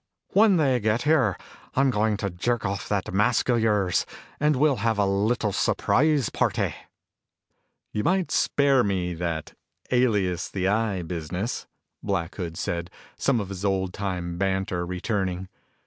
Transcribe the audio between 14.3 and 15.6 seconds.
banter returning.